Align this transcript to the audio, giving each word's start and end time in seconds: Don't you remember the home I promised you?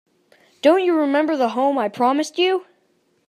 Don't 0.63 0.83
you 0.83 0.95
remember 0.95 1.37
the 1.37 1.49
home 1.49 1.77
I 1.77 1.87
promised 1.87 2.39
you? 2.39 2.65